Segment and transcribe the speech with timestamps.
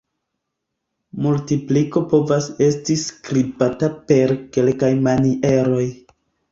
[1.25, 5.89] Multipliko povas esti skribata per kelkaj manieroj.